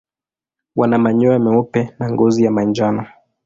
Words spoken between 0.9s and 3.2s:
manyoya meupe na ngozi ya manjano.